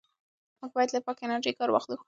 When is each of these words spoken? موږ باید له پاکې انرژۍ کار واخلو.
موږ 0.59 0.71
باید 0.75 0.93
له 0.93 0.99
پاکې 1.05 1.21
انرژۍ 1.25 1.51
کار 1.57 1.69
واخلو. 1.71 1.95